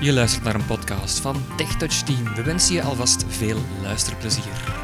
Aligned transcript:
Je 0.00 0.12
luistert 0.12 0.44
naar 0.44 0.54
een 0.54 0.66
podcast 0.66 1.20
van 1.20 1.36
TechTouch 1.56 2.02
Team. 2.02 2.34
We 2.34 2.42
wensen 2.42 2.74
je 2.74 2.82
alvast 2.82 3.24
veel 3.28 3.56
luisterplezier. 3.82 4.74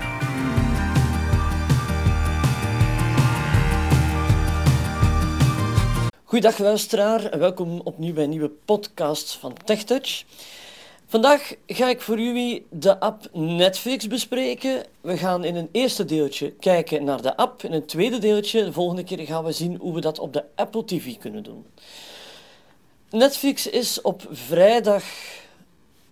Goedendag 6.24 6.58
luisteraar 6.58 7.24
en 7.24 7.38
welkom 7.38 7.80
opnieuw 7.80 8.14
bij 8.14 8.24
een 8.24 8.30
nieuwe 8.30 8.50
podcast 8.64 9.34
van 9.34 9.54
TechTouch. 9.64 10.24
Vandaag 11.06 11.54
ga 11.66 11.88
ik 11.88 12.00
voor 12.00 12.20
jullie 12.20 12.66
de 12.70 13.00
app 13.00 13.28
Netflix 13.32 14.06
bespreken. 14.06 14.82
We 15.00 15.16
gaan 15.16 15.44
in 15.44 15.56
een 15.56 15.68
eerste 15.72 16.04
deeltje 16.04 16.50
kijken 16.50 17.04
naar 17.04 17.22
de 17.22 17.36
app. 17.36 17.62
In 17.62 17.72
een 17.72 17.86
tweede 17.86 18.18
deeltje, 18.18 18.64
de 18.64 18.72
volgende 18.72 19.04
keer 19.04 19.26
gaan 19.26 19.44
we 19.44 19.52
zien 19.52 19.76
hoe 19.76 19.94
we 19.94 20.00
dat 20.00 20.18
op 20.18 20.32
de 20.32 20.44
Apple 20.54 20.84
TV 20.84 21.18
kunnen 21.18 21.42
doen. 21.42 21.66
Netflix 23.10 23.66
is 23.66 24.00
op 24.00 24.26
vrijdag, 24.30 25.04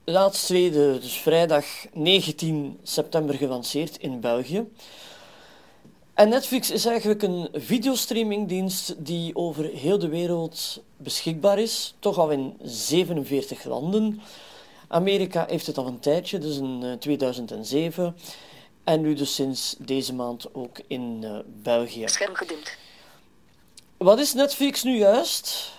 laatst 0.04 0.46
tweede, 0.46 0.98
dus 0.98 1.12
vrijdag 1.12 1.64
19 1.92 2.78
september 2.82 3.34
gelanceerd 3.34 3.96
in 3.96 4.20
België. 4.20 4.64
En 6.14 6.28
Netflix 6.28 6.70
is 6.70 6.84
eigenlijk 6.84 7.22
een 7.22 7.48
videostreamingdienst 7.52 8.94
die 8.98 9.36
over 9.36 9.64
heel 9.64 9.98
de 9.98 10.08
wereld 10.08 10.82
beschikbaar 10.96 11.58
is, 11.58 11.94
toch 11.98 12.18
al 12.18 12.30
in 12.30 12.56
47 12.62 13.64
landen. 13.64 14.20
Amerika 14.88 15.46
heeft 15.48 15.66
het 15.66 15.78
al 15.78 15.86
een 15.86 16.00
tijdje, 16.00 16.38
dus 16.38 16.56
in 16.56 16.96
2007. 16.98 18.04
Eh, 18.04 18.10
en 18.84 19.00
nu 19.00 19.14
dus 19.14 19.34
sinds 19.34 19.74
deze 19.78 20.14
maand 20.14 20.54
ook 20.54 20.80
in 20.86 21.20
uh, 21.24 21.38
België. 21.62 22.08
Scherm 22.08 22.34
gedimd. 22.34 22.76
Wat 23.96 24.18
is 24.18 24.32
Netflix 24.32 24.82
nu 24.82 24.96
juist? 24.96 25.72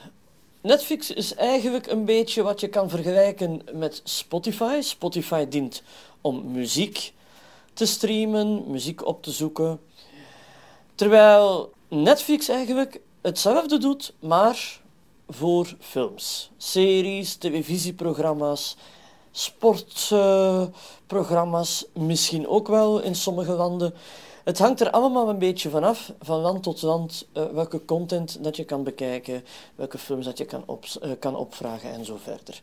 Netflix 0.63 1.11
is 1.11 1.35
eigenlijk 1.35 1.87
een 1.87 2.05
beetje 2.05 2.43
wat 2.43 2.59
je 2.59 2.67
kan 2.67 2.89
vergelijken 2.89 3.61
met 3.73 4.01
Spotify. 4.03 4.79
Spotify 4.81 5.47
dient 5.47 5.83
om 6.21 6.51
muziek 6.51 7.13
te 7.73 7.85
streamen, 7.85 8.71
muziek 8.71 9.05
op 9.05 9.23
te 9.23 9.31
zoeken. 9.31 9.79
Terwijl 10.95 11.73
Netflix 11.87 12.49
eigenlijk 12.49 13.01
hetzelfde 13.21 13.77
doet, 13.77 14.13
maar 14.19 14.81
voor 15.29 15.75
films, 15.79 16.51
series, 16.57 17.35
televisieprogramma's, 17.35 18.77
sportprogramma's, 19.31 21.85
misschien 21.93 22.47
ook 22.47 22.67
wel 22.67 23.01
in 23.01 23.15
sommige 23.15 23.53
landen. 23.53 23.93
Het 24.43 24.59
hangt 24.59 24.81
er 24.81 24.91
allemaal 24.91 25.29
een 25.29 25.37
beetje 25.37 25.69
vanaf, 25.69 26.13
van 26.21 26.39
land 26.39 26.63
tot 26.63 26.81
land, 26.81 27.27
uh, 27.33 27.45
welke 27.45 27.85
content 27.85 28.43
dat 28.43 28.55
je 28.55 28.63
kan 28.63 28.83
bekijken, 28.83 29.43
welke 29.75 29.97
films 29.97 30.25
dat 30.25 30.37
je 30.37 30.45
kan, 30.45 30.63
op, 30.65 30.85
uh, 31.03 31.11
kan 31.19 31.35
opvragen 31.35 31.91
en 31.91 32.05
zo 32.05 32.17
verder. 32.23 32.61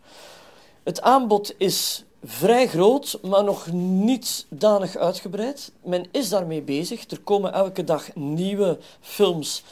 Het 0.83 1.01
aanbod 1.01 1.55
is 1.57 2.05
vrij 2.25 2.69
groot, 2.69 3.19
maar 3.23 3.45
nog 3.45 3.73
niet 3.73 4.47
danig 4.49 4.97
uitgebreid. 4.97 5.73
Men 5.83 6.07
is 6.11 6.29
daarmee 6.29 6.63
bezig. 6.63 7.11
Er 7.11 7.21
komen 7.21 7.53
elke 7.53 7.85
dag 7.85 8.15
nieuwe 8.15 8.79
films, 9.01 9.63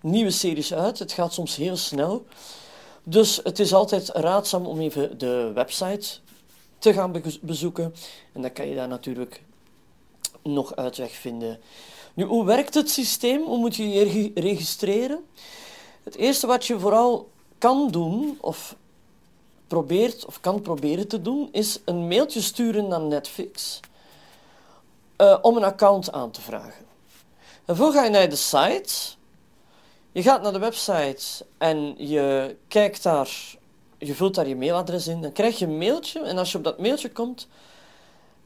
nieuwe 0.00 0.30
series 0.30 0.74
uit. 0.74 0.98
Het 0.98 1.12
gaat 1.12 1.32
soms 1.32 1.56
heel 1.56 1.76
snel. 1.76 2.24
Dus 3.02 3.40
het 3.42 3.58
is 3.58 3.74
altijd 3.74 4.08
raadzaam 4.08 4.66
om 4.66 4.80
even 4.80 5.18
de 5.18 5.50
website 5.54 6.18
te 6.78 6.92
gaan 6.92 7.22
bezoeken. 7.40 7.94
En 8.32 8.42
dan 8.42 8.52
kan 8.52 8.68
je 8.68 8.74
daar 8.74 8.88
natuurlijk 8.88 9.42
nog 10.42 10.76
uitweg 10.76 11.12
vinden. 11.12 11.60
Nu, 12.14 12.24
hoe 12.24 12.44
werkt 12.44 12.74
het 12.74 12.90
systeem? 12.90 13.44
Hoe 13.44 13.58
moet 13.58 13.76
je 13.76 13.88
je 13.88 14.30
registreren? 14.34 15.24
Het 16.02 16.16
eerste 16.16 16.46
wat 16.46 16.66
je 16.66 16.78
vooral 16.78 17.30
kan 17.58 17.90
doen, 17.90 18.38
of 18.40 18.76
probeert 19.66 20.24
of 20.24 20.40
kan 20.40 20.62
proberen 20.62 21.08
te 21.08 21.22
doen, 21.22 21.48
is 21.52 21.80
een 21.84 22.08
mailtje 22.08 22.40
sturen 22.40 22.88
naar 22.88 23.00
Netflix 23.00 23.80
uh, 25.18 25.38
om 25.42 25.56
een 25.56 25.64
account 25.64 26.12
aan 26.12 26.30
te 26.30 26.40
vragen. 26.40 26.86
Daarvoor 27.64 27.92
ga 27.92 28.04
je 28.04 28.10
naar 28.10 28.28
de 28.28 28.36
site. 28.36 28.94
Je 30.12 30.22
gaat 30.22 30.42
naar 30.42 30.52
de 30.52 30.58
website 30.58 31.44
en 31.58 31.94
je 32.08 32.56
kijkt 32.68 33.02
daar, 33.02 33.56
je 33.98 34.14
vult 34.14 34.34
daar 34.34 34.48
je 34.48 34.56
mailadres 34.56 35.06
in. 35.06 35.22
Dan 35.22 35.32
krijg 35.32 35.58
je 35.58 35.66
een 35.66 35.78
mailtje 35.78 36.20
en 36.20 36.38
als 36.38 36.52
je 36.52 36.58
op 36.58 36.64
dat 36.64 36.78
mailtje 36.78 37.10
komt, 37.10 37.48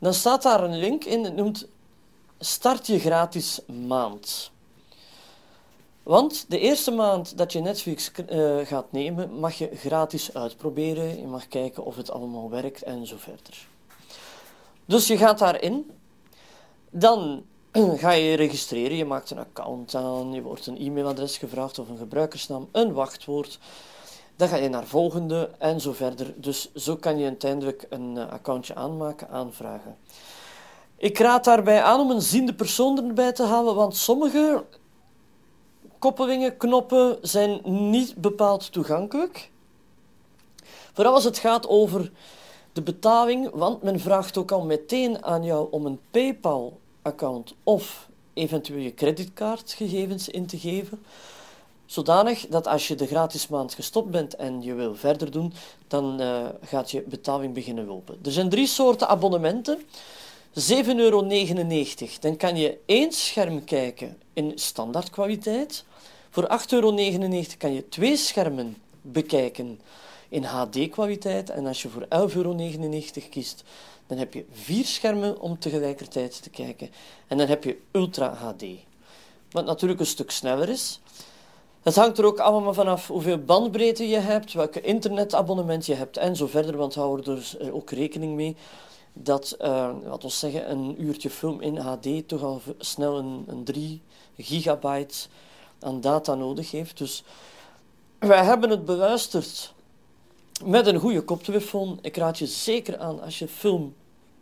dan 0.02 0.14
staat 0.14 0.42
daar 0.42 0.64
een 0.64 0.78
link 0.78 1.04
in. 1.04 1.24
Het 1.24 1.36
noemt 1.36 1.66
Start 2.44 2.86
je 2.86 2.98
gratis 2.98 3.60
maand. 3.86 4.50
Want 6.02 6.44
de 6.48 6.58
eerste 6.58 6.90
maand 6.90 7.38
dat 7.38 7.52
je 7.52 7.60
Netflix 7.60 8.10
uh, 8.30 8.66
gaat 8.66 8.92
nemen, 8.92 9.38
mag 9.38 9.54
je 9.54 9.70
gratis 9.74 10.34
uitproberen. 10.34 11.20
Je 11.20 11.26
mag 11.26 11.48
kijken 11.48 11.84
of 11.84 11.96
het 11.96 12.10
allemaal 12.10 12.50
werkt 12.50 12.82
en 12.82 13.06
zo 13.06 13.16
verder. 13.18 13.66
Dus 14.84 15.06
je 15.06 15.16
gaat 15.16 15.38
daarin. 15.38 15.90
Dan 16.90 17.44
ga 18.02 18.10
je 18.10 18.24
je 18.24 18.36
registreren. 18.36 18.96
Je 18.96 19.04
maakt 19.04 19.30
een 19.30 19.38
account 19.38 19.94
aan. 19.94 20.32
Je 20.32 20.42
wordt 20.42 20.66
een 20.66 20.78
e-mailadres 20.78 21.38
gevraagd 21.38 21.78
of 21.78 21.88
een 21.88 21.98
gebruikersnaam, 21.98 22.68
een 22.72 22.92
wachtwoord. 22.92 23.58
Dan 24.42 24.50
ga 24.50 24.56
je 24.56 24.68
naar 24.68 24.86
volgende 24.86 25.50
en 25.58 25.80
zo 25.80 25.92
verder. 25.92 26.34
Dus 26.36 26.74
zo 26.74 26.96
kan 26.96 27.18
je 27.18 27.24
uiteindelijk 27.24 27.86
een 27.88 28.16
eh, 28.16 28.28
accountje 28.28 28.74
aanmaken, 28.74 29.28
aanvragen. 29.28 29.96
Ik 30.96 31.18
raad 31.18 31.44
daarbij 31.44 31.82
aan 31.82 32.00
om 32.00 32.10
een 32.10 32.22
ziende 32.22 32.54
persoon 32.54 33.08
erbij 33.08 33.32
te 33.32 33.42
halen, 33.42 33.74
want 33.74 33.96
sommige 33.96 34.64
koppelingen, 35.98 36.56
knoppen 36.56 37.18
zijn 37.20 37.60
niet 37.90 38.16
bepaald 38.16 38.72
toegankelijk. 38.72 39.50
Vooral 40.92 41.14
als 41.14 41.24
het 41.24 41.38
gaat 41.38 41.68
over 41.68 42.10
de 42.72 42.82
betaling, 42.82 43.50
want 43.52 43.82
men 43.82 44.00
vraagt 44.00 44.38
ook 44.38 44.50
al 44.52 44.64
meteen 44.64 45.24
aan 45.24 45.44
jou 45.44 45.68
om 45.70 45.86
een 45.86 46.00
PayPal-account 46.10 47.54
of 47.62 48.08
eventueel 48.32 48.80
je 48.80 48.94
creditcardgegevens 48.94 50.28
in 50.28 50.46
te 50.46 50.58
geven. 50.58 51.02
Zodanig 51.92 52.46
dat 52.48 52.66
als 52.66 52.88
je 52.88 52.94
de 52.94 53.06
gratis 53.06 53.48
maand 53.48 53.74
gestopt 53.74 54.10
bent 54.10 54.34
en 54.34 54.62
je 54.62 54.74
wil 54.74 54.94
verder 54.94 55.30
doen, 55.30 55.52
dan 55.88 56.20
uh, 56.20 56.46
gaat 56.62 56.90
je 56.90 57.02
betaling 57.02 57.54
beginnen 57.54 57.86
lopen. 57.86 58.18
Er 58.24 58.32
zijn 58.32 58.48
drie 58.48 58.66
soorten 58.66 59.08
abonnementen. 59.08 59.78
7,99 59.78 60.96
euro. 60.96 61.26
Dan 62.20 62.36
kan 62.36 62.56
je 62.56 62.78
één 62.86 63.12
scherm 63.12 63.64
kijken 63.64 64.18
in 64.32 64.52
standaardkwaliteit. 64.54 65.84
Voor 66.30 66.48
8,99 66.50 66.72
euro 66.72 66.94
kan 67.58 67.72
je 67.72 67.88
twee 67.88 68.16
schermen 68.16 68.76
bekijken 69.02 69.80
in 70.28 70.44
HD-kwaliteit. 70.44 71.50
En 71.50 71.66
als 71.66 71.82
je 71.82 71.88
voor 71.88 72.06
11,99 72.30 72.36
euro 72.36 72.56
kiest, 73.30 73.64
dan 74.06 74.18
heb 74.18 74.34
je 74.34 74.44
vier 74.52 74.84
schermen 74.84 75.40
om 75.40 75.58
tegelijkertijd 75.58 76.42
te 76.42 76.50
kijken. 76.50 76.90
En 77.26 77.38
dan 77.38 77.46
heb 77.46 77.64
je 77.64 77.78
Ultra 77.90 78.34
HD. 78.34 78.64
Wat 79.50 79.64
natuurlijk 79.64 80.00
een 80.00 80.06
stuk 80.06 80.30
sneller 80.30 80.68
is. 80.68 81.00
Het 81.82 81.96
hangt 81.96 82.18
er 82.18 82.24
ook 82.24 82.38
allemaal 82.38 82.74
vanaf 82.74 83.08
hoeveel 83.08 83.38
bandbreedte 83.38 84.08
je 84.08 84.18
hebt, 84.18 84.52
welke 84.52 84.80
internetabonnement 84.80 85.86
je 85.86 85.94
hebt 85.94 86.16
en 86.16 86.36
zo 86.36 86.46
verder, 86.46 86.76
want 86.76 86.94
hou 86.94 87.18
er 87.18 87.24
dus 87.24 87.58
ook 87.60 87.90
rekening 87.90 88.34
mee 88.34 88.56
dat, 89.12 89.56
uh, 89.60 89.66
laten 90.04 90.28
we 90.28 90.34
zeggen, 90.34 90.70
een 90.70 91.02
uurtje 91.02 91.30
film 91.30 91.60
in 91.60 91.76
HD 91.76 92.28
toch 92.28 92.42
al 92.42 92.60
snel 92.78 93.18
een, 93.18 93.44
een 93.46 93.64
3 93.64 94.00
gigabyte 94.36 95.26
aan 95.80 96.00
data 96.00 96.34
nodig 96.34 96.70
heeft. 96.70 96.98
Dus 96.98 97.24
wij 98.18 98.44
hebben 98.44 98.70
het 98.70 98.84
beluisterd 98.84 99.72
met 100.64 100.86
een 100.86 100.98
goede 100.98 101.22
koptelefoon. 101.22 101.98
Ik 102.02 102.16
raad 102.16 102.38
je 102.38 102.46
zeker 102.46 102.98
aan 102.98 103.22
als 103.22 103.38
je 103.38 103.48
film 103.48 103.94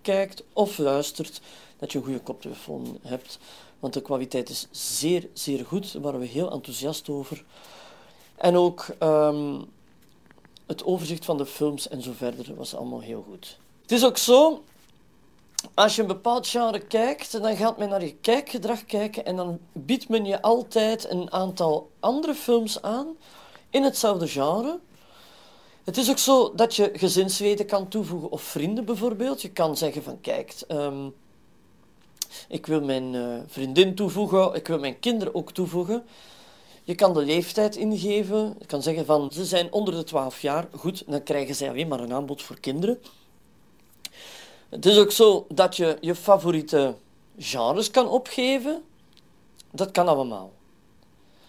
kijkt 0.02 0.42
of 0.52 0.78
luistert, 0.78 1.40
dat 1.78 1.92
je 1.92 1.98
een 1.98 2.04
goede 2.04 2.20
koptelefoon 2.20 2.98
hebt. 3.02 3.38
Want 3.80 3.94
de 3.94 4.02
kwaliteit 4.02 4.48
is 4.48 4.68
zeer, 4.70 5.28
zeer 5.32 5.66
goed. 5.66 5.92
Daar 5.92 6.02
waren 6.02 6.20
we 6.20 6.26
heel 6.26 6.50
enthousiast 6.50 7.08
over. 7.08 7.44
En 8.36 8.56
ook 8.56 8.86
um, 9.02 9.64
het 10.66 10.84
overzicht 10.84 11.24
van 11.24 11.36
de 11.36 11.46
films 11.46 11.88
en 11.88 12.02
zo 12.02 12.12
verder 12.12 12.54
was 12.54 12.74
allemaal 12.74 13.00
heel 13.00 13.24
goed. 13.30 13.58
Het 13.82 13.92
is 13.92 14.04
ook 14.04 14.18
zo, 14.18 14.62
als 15.74 15.96
je 15.96 16.02
een 16.02 16.08
bepaald 16.08 16.48
genre 16.48 16.78
kijkt, 16.78 17.42
dan 17.42 17.56
gaat 17.56 17.78
men 17.78 17.88
naar 17.88 18.04
je 18.04 18.14
kijkgedrag 18.14 18.84
kijken 18.84 19.24
en 19.24 19.36
dan 19.36 19.58
biedt 19.72 20.08
men 20.08 20.24
je 20.24 20.42
altijd 20.42 21.10
een 21.10 21.32
aantal 21.32 21.90
andere 22.00 22.34
films 22.34 22.82
aan 22.82 23.16
in 23.70 23.82
hetzelfde 23.82 24.28
genre. 24.28 24.78
Het 25.84 25.96
is 25.96 26.10
ook 26.10 26.18
zo 26.18 26.54
dat 26.54 26.76
je 26.76 26.90
gezinsleden 26.94 27.66
kan 27.66 27.88
toevoegen 27.88 28.30
of 28.30 28.42
vrienden 28.42 28.84
bijvoorbeeld. 28.84 29.42
Je 29.42 29.50
kan 29.50 29.76
zeggen 29.76 30.02
van 30.02 30.20
kijk, 30.20 30.54
um, 30.68 31.14
ik 32.48 32.66
wil 32.66 32.80
mijn 32.80 33.14
uh, 33.14 33.38
vriendin 33.46 33.94
toevoegen, 33.94 34.54
ik 34.54 34.66
wil 34.66 34.78
mijn 34.78 34.98
kinderen 34.98 35.34
ook 35.34 35.52
toevoegen. 35.52 36.04
Je 36.82 36.94
kan 36.94 37.14
de 37.14 37.24
leeftijd 37.24 37.76
ingeven. 37.76 38.56
Je 38.58 38.66
kan 38.66 38.82
zeggen 38.82 39.06
van 39.06 39.30
ze 39.32 39.44
zijn 39.44 39.72
onder 39.72 39.94
de 39.94 40.04
12 40.04 40.40
jaar. 40.40 40.68
Goed, 40.76 41.04
dan 41.06 41.22
krijgen 41.22 41.54
zij 41.54 41.68
alleen 41.68 41.88
maar 41.88 42.00
een 42.00 42.12
aanbod 42.12 42.42
voor 42.42 42.60
kinderen. 42.60 42.98
Het 44.68 44.86
is 44.86 44.98
ook 44.98 45.10
zo 45.10 45.46
dat 45.48 45.76
je 45.76 45.96
je 46.00 46.14
favoriete 46.14 46.94
genres 47.38 47.90
kan 47.90 48.08
opgeven. 48.08 48.82
Dat 49.70 49.90
kan 49.90 50.08
allemaal. 50.08 50.52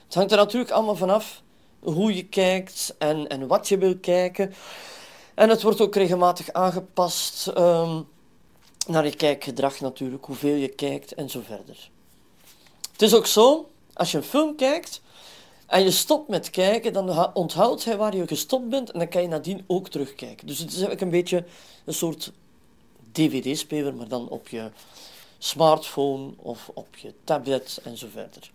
Het 0.05 0.13
hangt 0.13 0.31
er 0.31 0.37
natuurlijk 0.37 0.71
allemaal 0.71 0.95
vanaf 0.95 1.41
hoe 1.79 2.15
je 2.15 2.25
kijkt 2.25 2.95
en, 2.97 3.27
en 3.27 3.47
wat 3.47 3.67
je 3.67 3.77
wil 3.77 3.97
kijken. 3.97 4.53
En 5.33 5.49
het 5.49 5.61
wordt 5.61 5.81
ook 5.81 5.95
regelmatig 5.95 6.51
aangepast 6.51 7.47
ehm, 7.47 8.01
naar 8.87 9.05
je 9.05 9.15
kijkgedrag 9.15 9.79
natuurlijk, 9.79 10.25
hoeveel 10.25 10.55
je 10.55 10.67
kijkt 10.67 11.13
en 11.13 11.29
zo 11.29 11.41
verder. 11.45 11.89
Het 12.91 13.01
is 13.01 13.13
ook 13.13 13.27
zo, 13.27 13.69
als 13.93 14.11
je 14.11 14.17
een 14.17 14.23
film 14.23 14.55
kijkt 14.55 15.01
en 15.65 15.83
je 15.83 15.91
stopt 15.91 16.27
met 16.27 16.49
kijken, 16.49 16.93
dan 16.93 17.33
onthoudt 17.33 17.85
hij 17.85 17.97
waar 17.97 18.15
je 18.15 18.27
gestopt 18.27 18.69
bent 18.69 18.91
en 18.91 18.99
dan 18.99 19.07
kan 19.07 19.21
je 19.21 19.27
nadien 19.27 19.63
ook 19.67 19.89
terugkijken. 19.89 20.47
Dus 20.47 20.57
het 20.57 20.67
is 20.67 20.73
eigenlijk 20.73 21.01
een 21.01 21.09
beetje 21.09 21.45
een 21.85 21.93
soort 21.93 22.31
dvd-speler, 23.11 23.93
maar 23.95 24.07
dan 24.07 24.29
op 24.29 24.47
je 24.47 24.71
smartphone 25.37 26.31
of 26.37 26.71
op 26.73 26.95
je 26.95 27.13
tablet 27.23 27.79
en 27.83 27.97
zo 27.97 28.07
verder. 28.11 28.51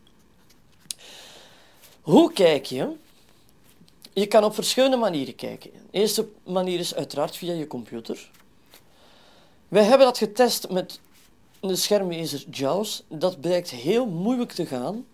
Hoe 2.00 2.32
kijk 2.32 2.64
je? 2.64 2.92
Je 4.12 4.26
kan 4.26 4.44
op 4.44 4.54
verschillende 4.54 4.96
manieren 4.96 5.34
kijken. 5.34 5.70
De 5.90 5.98
eerste 5.98 6.28
manier 6.44 6.78
is 6.78 6.94
uiteraard 6.94 7.36
via 7.36 7.52
je 7.52 7.66
computer. 7.66 8.30
Wij 9.68 9.82
hebben 9.82 10.06
dat 10.06 10.18
getest 10.18 10.70
met 10.70 11.00
de 11.60 11.76
schermlezer 11.76 12.44
JAWS. 12.50 13.04
Dat 13.08 13.40
blijkt 13.40 13.70
heel 13.70 14.06
moeilijk 14.06 14.52
te 14.52 14.66
gaan, 14.66 15.06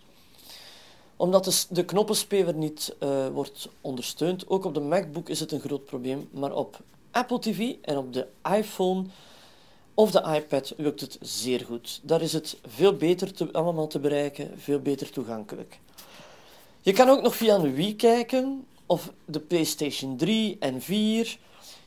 omdat 1.17 1.45
de, 1.45 1.65
de 1.69 1.85
knoppenspeler 1.85 2.55
niet 2.55 2.97
uh, 3.03 3.27
wordt 3.29 3.69
ondersteund. 3.81 4.49
Ook 4.49 4.65
op 4.65 4.75
de 4.75 4.81
MacBook 4.81 5.29
is 5.29 5.41
het 5.41 5.53
een 5.53 5.61
groot 5.61 5.85
probleem, 5.85 6.29
maar 6.33 6.55
op 6.55 6.81
Apple 7.11 7.39
TV 7.39 7.75
en 7.83 7.97
op 7.97 8.13
de 8.13 8.27
iPhone 8.57 9.05
of 9.95 10.11
de 10.11 10.35
iPad 10.35 10.75
lukt 10.77 11.01
het 11.01 11.19
zeer 11.21 11.61
goed. 11.61 12.01
Daar 12.03 12.23
is 12.23 12.33
het 12.33 12.59
veel 12.67 12.97
beter 12.97 13.33
te, 13.33 13.53
allemaal 13.53 13.87
te 13.87 14.01
bereiken, 14.01 14.51
veel 14.57 14.81
beter 14.81 15.11
toegankelijk. 15.11 15.81
Je 16.81 16.93
kan 16.93 17.09
ook 17.09 17.23
nog 17.23 17.37
via 17.37 17.55
een 17.55 17.75
Wii 17.75 17.97
kijken, 17.97 18.67
of 18.87 19.13
de 19.25 19.41
PlayStation 19.41 20.17
3 20.17 20.57
en 20.61 20.83
4. 20.83 21.39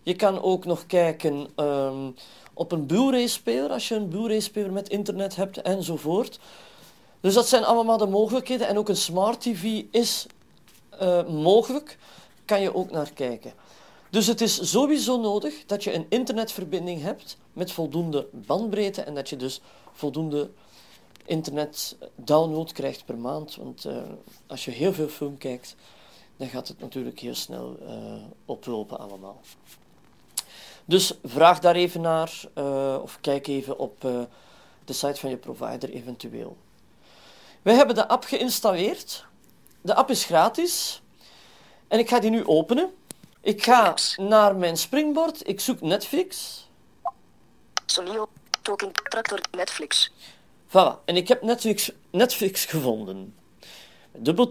Je 0.04 0.16
kan 0.16 0.42
ook 0.42 0.66
nog 0.66 0.86
kijken 0.86 1.48
um, 1.56 2.16
op 2.56 2.72
een 2.72 2.86
Blu-ray-speler, 2.86 3.70
als 3.70 3.88
je 3.88 3.96
een 3.96 4.08
Blu-ray-speler 4.08 4.72
met 4.72 4.90
internet 4.90 5.36
hebt, 5.36 5.62
enzovoort. 5.62 6.40
Dus 7.20 7.34
dat 7.34 7.48
zijn 7.48 7.64
allemaal 7.64 7.98
de 7.98 8.08
mogelijkheden. 8.08 8.68
En 8.68 8.78
ook 8.78 8.90
een 8.90 8.98
smart 8.98 9.42
TV 9.42 9.84
is 9.92 10.26
uh, 11.02 11.28
mogelijk, 11.28 11.98
kan 12.46 12.62
je 12.62 12.76
ook 12.76 12.92
naar 12.92 13.12
kijken. 13.14 13.54
Dus 14.10 14.28
het 14.28 14.42
is 14.42 14.70
sowieso 14.70 15.20
nodig 15.20 15.66
dat 15.66 15.84
je 15.84 15.94
een 15.94 16.06
internetverbinding 16.10 17.02
hebt 17.02 17.38
met 17.54 17.72
voldoende 17.72 18.28
bandbreedte 18.32 19.02
en 19.02 19.16
dat 19.16 19.30
je 19.30 19.36
dus 19.36 19.62
voldoende 19.92 20.50
internet 21.26 21.98
download 22.16 22.72
krijgt 22.72 23.06
per 23.06 23.18
maand. 23.18 23.56
Want 23.56 23.86
uh, 23.86 23.98
als 24.48 24.66
je 24.66 24.72
heel 24.72 24.94
veel 24.94 25.08
film 25.08 25.38
kijkt, 25.38 25.76
dan 26.38 26.48
gaat 26.48 26.68
het 26.68 26.80
natuurlijk 26.80 27.20
heel 27.20 27.36
snel 27.36 27.78
uh, 27.82 28.16
oplopen 28.46 29.00
allemaal. 29.00 29.42
Dus 30.86 31.14
vraag 31.24 31.60
daar 31.60 31.76
even 31.76 32.02
naar 32.02 32.42
uh, 32.58 33.00
of 33.02 33.18
kijk 33.22 33.48
even 33.48 33.78
op 33.78 34.02
de 34.86 34.94
site 34.94 35.20
van 35.20 35.30
je 35.30 35.38
provider 35.38 35.90
eventueel. 35.90 36.58
We 37.62 37.72
hebben 37.72 37.96
de 37.96 38.08
app 38.08 38.24
geïnstalleerd. 38.24 39.26
De 39.82 39.96
app 39.96 40.10
is 40.10 40.26
gratis. 40.26 41.02
En 41.88 42.00
ik 42.00 42.10
ga 42.10 42.20
die 42.20 42.30
nu 42.30 42.46
openen. 42.46 42.94
Ik 43.42 43.64
ga 43.64 43.96
naar 44.18 44.56
mijn 44.56 44.78
springboard. 44.78 45.48
Ik 45.48 45.60
zoek 45.60 45.82
Netflix. 45.82 46.64
Sonio, 47.86 48.28
Talking 48.62 48.92
Tractor, 48.92 49.42
Netflix. 49.52 50.12
Voilà, 50.68 51.04
en 51.06 51.16
ik 51.16 51.28
heb 51.28 51.42
Netflix, 51.42 51.92
Netflix 52.12 52.66
gevonden. 52.66 53.36
Dubbel 54.12 54.50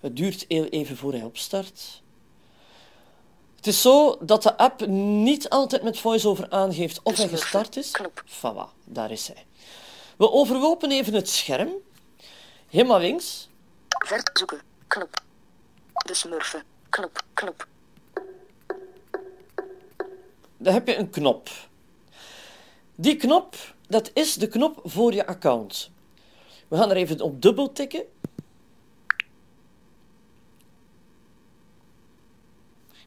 Het 0.00 0.16
duurt 0.16 0.44
heel 0.48 0.64
even 0.64 0.96
voor 0.96 1.12
hij 1.12 1.22
opstart. 1.22 2.02
Het 3.56 3.66
is 3.66 3.82
zo 3.82 4.18
dat 4.20 4.42
de 4.42 4.56
app 4.56 4.86
niet 4.86 5.48
altijd 5.48 5.82
met 5.82 5.98
VoiceOver 5.98 6.50
aangeeft 6.50 7.00
of 7.02 7.16
hij 7.16 7.28
gestart 7.28 7.76
is. 7.76 7.92
Voilà, 8.26 8.84
daar 8.84 9.10
is 9.10 9.26
hij. 9.26 9.46
We 10.16 10.30
overlopen 10.30 10.90
even 10.90 11.14
het 11.14 11.28
scherm. 11.28 11.70
Helemaal 12.68 12.98
links. 12.98 13.48
Ver 13.88 14.30
zoeken. 14.32 14.60
Knop. 14.86 15.22
De 15.92 16.14
smurfen. 16.14 16.62
Knop. 16.88 17.22
Knop. 17.34 17.66
Daar 20.56 20.72
heb 20.72 20.86
je 20.86 20.96
een 20.96 21.10
knop. 21.10 21.48
Die 22.94 23.16
knop, 23.16 23.56
dat 23.88 24.10
is 24.14 24.34
de 24.34 24.48
knop 24.48 24.80
voor 24.84 25.12
je 25.12 25.26
account. 25.26 25.90
We 26.68 26.76
gaan 26.76 26.90
er 26.90 26.96
even 26.96 27.20
op 27.20 27.42
dubbel 27.42 27.72
tikken. 27.72 28.04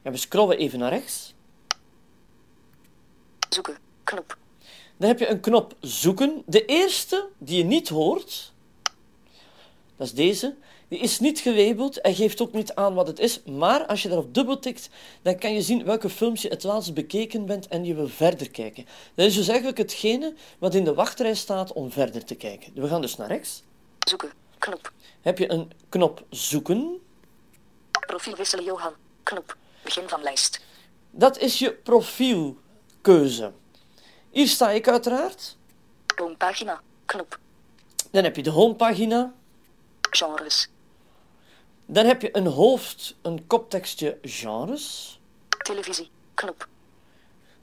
En 0.02 0.12
we 0.12 0.18
scrollen 0.18 0.58
even 0.58 0.78
naar 0.78 0.90
rechts. 0.90 1.34
Zoeken, 3.48 3.76
knop. 4.04 4.38
Dan 4.96 5.08
heb 5.08 5.18
je 5.18 5.28
een 5.28 5.40
knop 5.40 5.76
zoeken. 5.80 6.42
De 6.46 6.64
eerste 6.64 7.28
die 7.38 7.56
je 7.56 7.64
niet 7.64 7.88
hoort, 7.88 8.52
dat 9.96 10.06
is 10.06 10.14
deze. 10.14 10.54
Die 10.88 11.00
is 11.00 11.20
niet 11.20 11.40
gelabeld 11.40 12.00
en 12.00 12.14
geeft 12.14 12.40
ook 12.40 12.52
niet 12.52 12.74
aan 12.74 12.94
wat 12.94 13.06
het 13.06 13.18
is. 13.18 13.42
Maar 13.42 13.86
als 13.86 14.02
je 14.02 14.08
daarop 14.08 14.34
dubbeltikt, 14.34 14.90
dan 15.22 15.38
kan 15.38 15.54
je 15.54 15.62
zien 15.62 15.84
welke 15.84 16.08
films 16.08 16.42
je 16.42 16.48
het 16.48 16.62
laatst 16.62 16.94
bekeken 16.94 17.46
bent 17.46 17.68
en 17.68 17.84
je 17.84 17.94
wil 17.94 18.08
verder 18.08 18.50
kijken. 18.50 18.86
Dat 19.14 19.26
is 19.26 19.34
dus 19.34 19.48
eigenlijk 19.48 19.78
hetgene 19.78 20.34
wat 20.58 20.74
in 20.74 20.84
de 20.84 20.94
wachtrij 20.94 21.34
staat 21.34 21.72
om 21.72 21.90
verder 21.90 22.24
te 22.24 22.34
kijken. 22.34 22.72
We 22.74 22.88
gaan 22.88 23.00
dus 23.00 23.16
naar 23.16 23.28
rechts. 23.28 23.62
Zoeken. 23.98 24.32
Knop. 24.58 24.92
Heb 25.20 25.38
je 25.38 25.50
een 25.50 25.70
knop 25.88 26.24
zoeken. 26.30 27.00
Profiel 28.06 28.36
wisselen 28.36 28.64
Johan. 28.64 28.92
Knop. 29.22 29.56
Begin 29.94 30.08
van 30.08 30.22
lijst. 30.22 30.60
Dat 31.10 31.38
is 31.38 31.58
je 31.58 31.72
profielkeuze. 31.72 33.52
Hier 34.30 34.48
sta 34.48 34.70
ik 34.70 34.88
uiteraard. 34.88 35.56
Homepagina. 36.16 36.80
Knop. 37.04 37.38
Dan 38.10 38.24
heb 38.24 38.36
je 38.36 38.42
de 38.42 38.50
homepagina. 38.50 39.34
Genres. 40.10 40.68
Dan 41.86 42.06
heb 42.06 42.22
je 42.22 42.36
een 42.36 42.46
hoofd, 42.46 43.16
een 43.22 43.46
koptekstje 43.46 44.18
genres. 44.22 45.20
Televisie, 45.62 46.10
knop. 46.34 46.68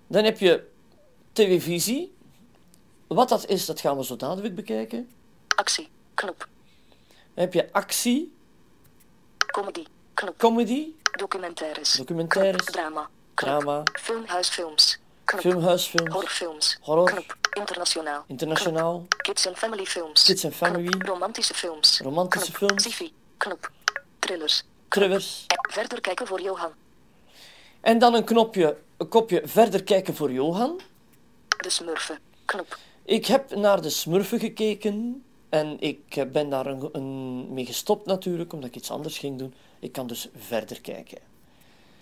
Dan 0.07 0.23
heb 0.23 0.39
je 0.39 0.69
televisie. 1.31 2.13
Wat 3.07 3.29
dat 3.29 3.45
is, 3.47 3.65
dat 3.65 3.79
gaan 3.79 3.97
we 3.97 4.03
zo 4.03 4.15
dadelijk 4.15 4.55
bekijken. 4.55 5.09
Actie, 5.55 5.89
knop. 6.13 6.47
Dan 7.07 7.43
heb 7.43 7.53
je 7.53 7.73
actie. 7.73 8.33
Comedy, 9.51 9.85
knop. 10.13 10.37
Comedy. 10.37 10.93
Documentaires. 11.19 11.97
Documentaires. 11.97 12.63
Knop. 12.63 12.73
Drama. 12.73 13.09
Knop. 13.35 13.61
Drama. 13.61 13.83
Filmhuisfilms. 13.99 14.99
Knop. 15.25 15.41
Filmhuisfilms. 15.41 16.13
Horrorfilms. 16.13 16.77
Horror. 16.81 17.05
Knop. 17.05 17.37
Internationaal. 17.57 18.23
Internationaal. 18.27 19.05
Kids 19.21 19.45
en 19.45 19.55
family 19.55 19.85
films. 19.85 20.23
Kids 20.23 20.43
en 20.43 20.53
family. 20.53 20.93
Romantische 20.99 21.53
films. 21.53 21.99
Romantische 21.99 22.51
films. 22.51 22.83
Sci-fi. 22.83 23.13
Knop. 23.37 23.71
Thrillers. 24.19 24.63
Thrillers. 24.87 25.45
Verder 25.69 26.01
kijken 26.01 26.27
voor 26.27 26.41
Johan. 26.41 26.71
En 27.81 27.99
dan 27.99 28.13
een 28.13 28.23
knopje, 28.23 28.77
een 28.97 29.07
kopje 29.07 29.41
verder 29.45 29.83
kijken 29.83 30.15
voor 30.15 30.31
Johan. 30.31 30.79
De 31.57 31.69
smurfen. 31.69 32.19
Knop. 32.45 32.77
Ik 33.05 33.25
heb 33.25 33.55
naar 33.55 33.81
de 33.81 33.89
smurfen 33.89 34.39
gekeken. 34.39 35.23
En 35.49 35.79
ik 35.79 36.31
ben 36.31 36.49
daar 36.49 36.65
een, 36.65 36.89
een, 36.91 37.53
mee 37.53 37.65
gestopt 37.65 38.05
natuurlijk, 38.05 38.53
omdat 38.53 38.69
ik 38.69 38.75
iets 38.75 38.91
anders 38.91 39.17
ging 39.17 39.37
doen. 39.37 39.53
Ik 39.79 39.91
kan 39.91 40.07
dus 40.07 40.27
verder 40.35 40.81
kijken. 40.81 41.17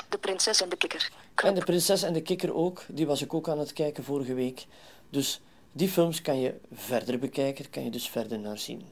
De 0.10 0.18
prinses 0.18 0.62
en 0.62 0.70
de 0.70 0.78
kikker. 0.78 1.12
En 1.36 1.54
de 1.54 1.64
prinses 1.64 2.04
en 2.04 2.14
de 2.14 2.22
kikker 2.22 2.56
ook. 2.56 2.84
Die 2.88 3.08
was 3.08 3.22
ik 3.22 3.34
ook 3.34 3.50
aan 3.50 3.60
het 3.60 3.74
kijken 3.74 4.04
vorige 4.04 4.34
week. 4.34 4.66
Dus 5.10 5.42
die 5.72 5.90
films 5.90 6.22
kan 6.22 6.40
je 6.40 6.54
verder 6.74 7.20
bekijken, 7.20 7.70
kan 7.70 7.84
je 7.84 7.90
dus 7.90 8.10
verder 8.10 8.40
naar 8.40 8.58
zien. 8.58 8.88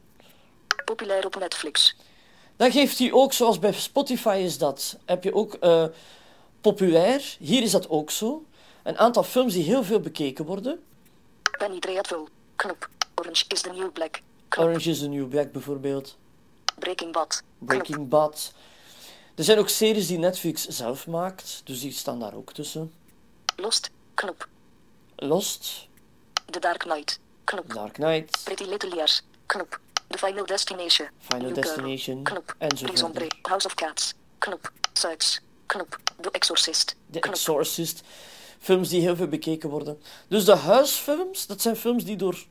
Populair 0.86 1.26
op 1.26 1.36
Netflix. 1.40 1.96
Dan 2.56 2.72
geeft 2.72 3.00
hij 3.00 3.12
ook, 3.12 3.34
zoals 3.34 3.60
bij 3.60 3.74
Spotify 3.74 4.42
is 4.44 4.58
dat, 4.58 4.98
heb 5.06 5.24
je 5.24 5.34
ook 5.34 5.58
uh, 5.62 5.86
populair. 6.62 7.36
Hier 7.40 7.62
is 7.62 7.72
dat 7.72 7.90
ook 7.90 8.12
zo. 8.12 8.46
Een 8.84 8.98
aantal 8.98 9.24
films 9.24 9.54
die 9.54 9.64
heel 9.64 9.84
veel 9.84 10.00
bekeken 10.00 10.46
worden. 10.46 10.84
Penny 11.58 11.80
Dreadful. 11.80 12.28
Knop. 12.56 12.90
Orange 13.16 13.46
is 13.48 13.62
the 13.62 13.70
New 13.70 13.92
Black. 13.92 14.22
Orange 14.58 14.90
is 14.90 15.00
the 15.00 15.08
New 15.08 15.28
Black 15.28 15.52
bijvoorbeeld. 15.52 16.18
Breaking 16.80 17.12
Bad. 17.12 17.44
Breaking. 17.58 18.10
Bad. 18.10 18.54
Er 19.36 19.44
zijn 19.44 19.58
ook 19.58 19.70
series 19.70 20.08
die 20.08 20.18
Netflix 20.18 20.68
zelf 20.68 21.08
maakt, 21.08 21.62
dus 21.64 21.82
die 21.82 21.92
staan 21.92 22.20
daar 22.20 22.34
ook 22.34 22.54
tussen. 22.54 22.94
Lost. 23.56 23.90
Knop. 24.14 24.48
Lost. 25.16 25.88
The 26.50 26.60
Dark 26.60 26.80
Knight. 26.80 27.20
Knop. 27.44 27.74
Dark 27.74 27.94
Knight. 27.94 28.44
Pretty 28.44 28.64
Little 28.64 28.90
Liars. 28.90 29.22
Knop. 29.46 29.80
The 30.08 30.18
Final 30.18 30.46
Destination. 30.46 31.08
Final 31.20 31.46
New 31.46 31.56
Destination. 31.56 32.28
Girl. 32.28 32.44
Knop. 32.58 32.78
Prison. 32.88 33.12
Break. 33.12 33.34
House 33.42 33.66
of 33.66 33.74
Cats. 33.76 34.14
Knop. 34.38 34.72
Suits. 34.94 35.40
Knop. 35.66 35.98
The 36.22 36.32
Exorcist. 36.32 36.96
The 37.12 37.20
Knop. 37.20 37.34
Exorcist. 37.34 38.04
Films 38.60 38.90
die 38.90 39.02
heel 39.02 39.16
veel 39.16 39.28
bekeken 39.28 39.70
worden. 39.70 40.02
Dus 40.28 40.46
de 40.46 40.56
huisfilms, 40.56 41.48
dat 41.48 41.62
zijn 41.62 41.76
films 41.76 42.04
die 42.04 42.16
door 42.16 42.46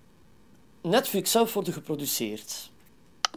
Netflix 0.84 1.30
zelf 1.30 1.52
worden 1.52 1.72
geproduceerd. 1.72 2.70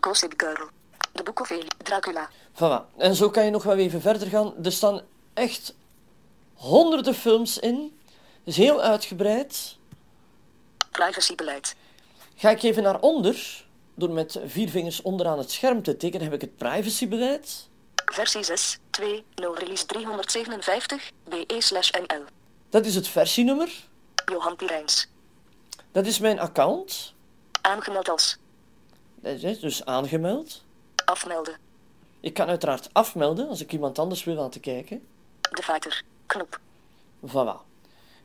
Gossip 0.02 0.34
Girl. 0.38 0.70
De 1.12 1.24
Boek 1.24 1.40
of 1.40 1.50
Eli. 1.50 1.68
Dracula. 1.78 2.30
Voilà. 2.54 2.98
En 2.98 3.16
zo 3.16 3.30
kan 3.30 3.46
je 3.46 3.52
nog 3.52 3.64
wel 3.64 3.78
even 3.78 4.02
verder 4.02 4.28
gaan. 4.28 4.54
Er 4.64 4.72
staan 4.72 5.02
echt 5.34 5.76
honderden 6.54 7.14
films 7.14 7.60
in. 7.60 8.00
Het 8.38 8.56
is 8.56 8.58
heel 8.58 8.82
uitgebreid. 8.82 9.78
Privacybeleid. 10.92 11.76
Ga 12.36 12.50
ik 12.50 12.64
even 12.64 12.84
naar 12.84 13.00
onder, 13.00 13.66
door 13.96 14.10
met 14.10 14.40
vier 14.46 14.70
vingers 14.70 15.02
onderaan 15.02 15.38
het 15.38 15.52
scherm 15.52 15.84
te 15.84 15.98
tikken, 15.98 16.22
heb 16.22 16.34
ik 16.34 16.42
het 16.42 16.58
privacybeleid. 16.58 17.70
Versie 18.06 18.44
6. 18.44 18.80
2. 18.90 19.24
0 19.36 19.56
release 19.56 19.86
357. 19.86 21.12
BE 21.30 21.56
slash 21.58 21.90
NL. 21.92 22.24
Dat 22.70 22.86
is 22.86 22.96
het 22.96 23.08
versienummer. 23.08 23.70
Johan 24.26 24.56
Pirijns. 24.56 25.08
Dat 25.92 26.06
is 26.06 26.20
mijn 26.20 26.40
account. 26.40 27.16
Aangemeld 27.68 28.10
als. 28.10 28.38
Dat 29.16 29.44
is 29.44 29.60
dus 29.60 29.86
aangemeld. 29.86 30.64
Afmelden. 31.06 31.58
Ik 32.20 32.34
kan 32.34 32.48
uiteraard 32.48 32.90
afmelden 32.94 33.48
als 33.48 33.62
ik 33.62 33.72
iemand 33.72 34.00
anders 34.00 34.24
wil 34.24 34.36
laten 34.36 34.62
kijken. 34.62 35.08
De 35.42 35.64
Fighter. 35.64 36.04
Knop. 36.26 36.60
Voilà. 37.26 37.66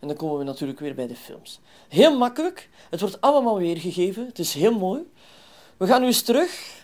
En 0.00 0.08
dan 0.08 0.16
komen 0.16 0.38
we 0.38 0.44
natuurlijk 0.44 0.80
weer 0.80 0.94
bij 0.94 1.06
de 1.06 1.16
films. 1.16 1.60
Heel 1.88 2.18
makkelijk. 2.18 2.68
Het 2.90 3.00
wordt 3.00 3.20
allemaal 3.20 3.58
weergegeven. 3.58 4.26
Het 4.26 4.38
is 4.38 4.54
heel 4.54 4.78
mooi. 4.78 5.10
We 5.76 5.86
gaan 5.86 6.00
nu 6.00 6.06
eens 6.06 6.22
terug 6.22 6.80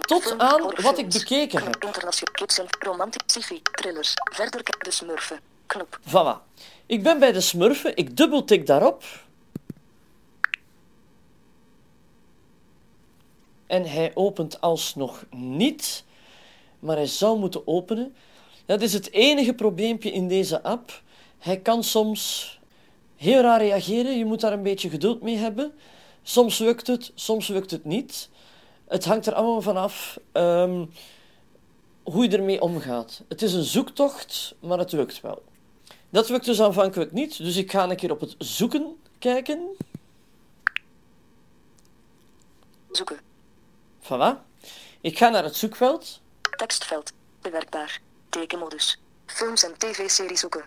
tot 0.00 0.38
aan 0.38 0.74
wat 0.82 0.98
ik 0.98 1.08
bekeken 1.08 1.62
heb. 1.62 1.78
Kids 2.32 2.58
en 2.58 2.66
romantic 2.78 3.22
sci-fi 3.26 3.62
thrillers. 3.62 4.12
Verder 4.14 4.62
de 4.78 4.90
Smurfen. 4.90 5.40
Knop. 5.66 5.98
Voilà. 6.08 6.44
Ik 6.86 7.02
ben 7.02 7.18
bij 7.18 7.32
de 7.32 7.40
smurfen. 7.40 7.96
Ik 7.96 8.16
dubbeltik 8.16 8.66
daarop. 8.66 9.04
En 13.66 13.84
hij 13.84 14.10
opent 14.14 14.60
alsnog 14.60 15.24
niet. 15.30 16.04
Maar 16.78 16.96
hij 16.96 17.06
zou 17.06 17.38
moeten 17.38 17.66
openen. 17.66 18.14
Dat 18.66 18.82
is 18.82 18.92
het 18.92 19.12
enige 19.12 19.54
probleempje 19.54 20.12
in 20.12 20.28
deze 20.28 20.62
app. 20.62 21.02
Hij 21.38 21.60
kan 21.60 21.84
soms 21.84 22.58
heel 23.16 23.40
raar 23.40 23.60
reageren. 23.60 24.18
Je 24.18 24.24
moet 24.24 24.40
daar 24.40 24.52
een 24.52 24.62
beetje 24.62 24.90
geduld 24.90 25.22
mee 25.22 25.36
hebben. 25.36 25.72
Soms 26.22 26.58
lukt 26.58 26.86
het, 26.86 27.12
soms 27.14 27.48
lukt 27.48 27.70
het 27.70 27.84
niet. 27.84 28.28
Het 28.88 29.04
hangt 29.04 29.26
er 29.26 29.34
allemaal 29.34 29.62
vanaf 29.62 30.18
ehm 30.32 30.84
hoe 32.02 32.30
je 32.30 32.36
ermee 32.36 32.60
omgaat. 32.60 33.22
Het 33.28 33.42
is 33.42 33.52
een 33.52 33.64
zoektocht, 33.64 34.54
maar 34.60 34.78
het 34.78 34.92
lukt 34.92 35.20
wel. 35.20 35.42
Dat 36.10 36.28
lukt 36.28 36.44
dus 36.44 36.60
aanvankelijk 36.60 37.12
niet, 37.12 37.38
dus 37.38 37.56
ik 37.56 37.70
ga 37.70 37.90
een 37.90 37.96
keer 37.96 38.10
op 38.10 38.20
het 38.20 38.34
zoeken 38.38 38.96
kijken. 39.18 39.76
Zoeken. 42.90 43.25
Voilà. 44.06 44.44
Ik 45.00 45.18
ga 45.18 45.28
naar 45.28 45.44
het 45.44 45.56
zoekveld. 45.56 46.20
Tekstveld. 46.56 47.12
Bewerkbaar. 47.42 48.00
Tekenmodus. 48.28 48.98
Films 49.26 49.64
en 49.64 49.78
tv-series 49.78 50.40
zoeken. 50.40 50.64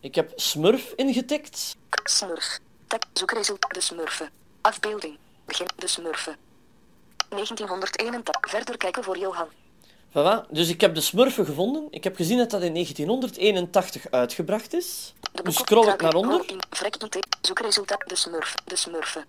Ik 0.00 0.14
heb 0.14 0.32
Smurf 0.36 0.92
ingetikt. 0.96 1.76
Smurf. 2.04 2.58
Tek 2.86 3.02
zoekresultaat. 3.12 3.74
De 3.74 3.80
Smurfen. 3.80 4.30
Afbeelding. 4.60 5.18
Begin. 5.44 5.66
De 5.76 5.86
Smurfen. 5.86 6.36
1981. 7.28 8.50
Verder 8.50 8.76
kijken 8.76 9.04
voor 9.04 9.18
Johan. 9.18 9.48
Voilà. 10.10 10.50
Dus 10.50 10.68
ik 10.68 10.80
heb 10.80 10.94
de 10.94 11.00
Smurfen 11.00 11.44
gevonden. 11.46 11.86
Ik 11.90 12.04
heb 12.04 12.16
gezien 12.16 12.38
dat 12.38 12.50
dat 12.50 12.62
in 12.62 12.72
1981 12.72 14.10
uitgebracht 14.10 14.72
is. 14.74 15.14
De 15.20 15.42
Dus 15.42 15.42
boek- 15.56 15.66
scroll 15.66 15.88
ik 15.88 16.00
naar 16.02 16.14
onder. 16.14 16.44
Zoekresultaat. 17.40 18.02
De 18.08 18.16
Smurf. 18.16 18.54
De 18.64 18.76
Smurfen. 18.76 19.24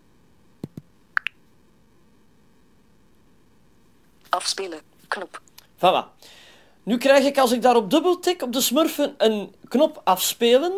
Afspelen. 4.30 4.80
Knop. 5.08 5.42
Voilà. 5.76 6.18
Nu 6.84 6.98
krijg 6.98 7.26
ik 7.26 7.38
als 7.38 7.52
ik 7.52 7.62
daarop 7.62 7.90
dubbeltik 7.90 8.42
op 8.42 8.54
de 8.54 8.62
Smurfen 8.62 9.14
een 9.18 9.56
knop 9.68 10.02
afspelen. 10.04 10.74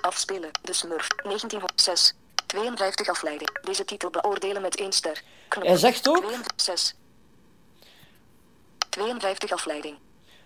Afspelen. 0.00 0.50
De 0.62 0.72
Smurf. 0.72 1.06
1906. 1.22 2.14
52 2.46 3.08
afleiding. 3.08 3.58
Deze 3.62 3.84
titel 3.84 4.10
beoordelen 4.10 4.62
met 4.62 4.76
1 4.76 4.92
ster. 4.92 5.22
Knop. 5.48 5.66
Hij 5.66 5.76
zegt 5.76 6.08
ook- 6.08 6.32
6. 6.56 6.94
52 8.90 9.50
afleiding. 9.52 9.96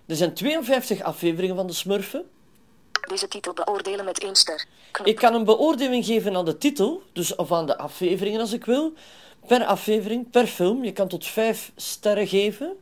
Er 0.06 0.16
zijn 0.16 0.34
52 0.34 1.02
afleveringen 1.02 1.56
van 1.56 1.66
de 1.66 1.72
Smurfen. 1.72 2.30
Deze 3.08 3.28
titel 3.28 3.52
beoordelen 3.52 4.04
met 4.04 4.22
1 4.22 4.34
ster. 4.36 4.66
Knop. 4.90 5.06
Ik 5.06 5.16
kan 5.16 5.34
een 5.34 5.44
beoordeling 5.44 6.04
geven 6.04 6.36
aan 6.36 6.44
de 6.44 6.58
titel, 6.58 7.02
dus 7.12 7.34
of 7.34 7.52
aan 7.52 7.66
de 7.66 7.78
afleveringen 7.78 8.40
als 8.40 8.52
ik 8.52 8.64
wil. 8.64 8.92
Per 9.46 9.64
aflevering, 9.64 10.30
per 10.30 10.46
film. 10.46 10.84
Je 10.84 10.92
kan 10.92 11.08
tot 11.08 11.26
vijf 11.26 11.72
sterren 11.76 12.26
geven. 12.26 12.76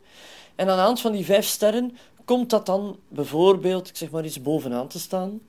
En 0.55 0.69
aan 0.69 0.75
de 0.77 0.83
hand 0.83 1.01
van 1.01 1.11
die 1.11 1.25
vijf 1.25 1.45
sterren 1.45 1.97
komt 2.25 2.49
dat 2.49 2.65
dan 2.65 2.99
bijvoorbeeld, 3.07 3.87
ik 3.89 3.95
zeg 3.97 4.09
maar 4.11 4.25
iets 4.25 4.41
bovenaan 4.41 4.87
te 4.87 4.99
staan. 4.99 5.41